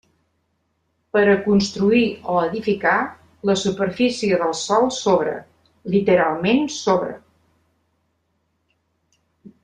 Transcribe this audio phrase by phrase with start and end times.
[1.15, 2.05] Per a construir
[2.35, 2.93] o edificar,
[3.49, 5.35] la superfície del sòl sobra,
[5.97, 7.13] literalment sobra.